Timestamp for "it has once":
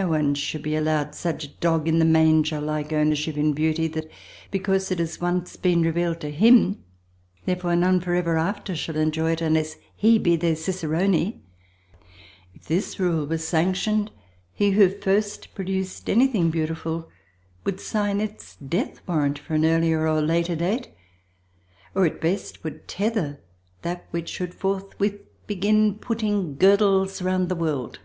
4.90-5.56